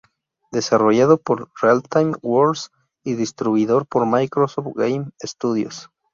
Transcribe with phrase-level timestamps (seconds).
[0.51, 2.71] Desarrollado por Realtime Worlds
[3.03, 5.91] y distribuidor por Microsoft Game Studios.